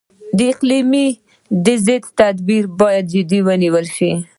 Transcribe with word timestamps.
د 0.37 0.39
اقلیمي 0.51 1.07
بدلون 1.63 1.81
ضد 1.85 2.03
تدابیر 2.19 2.63
باید 2.79 3.05
جدي 3.13 3.39
ونیول 3.47 3.85
شي. 3.95 4.11